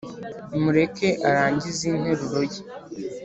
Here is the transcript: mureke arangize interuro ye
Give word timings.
mureke 0.61 1.09
arangize 1.29 1.83
interuro 1.93 2.39
ye 2.51 2.59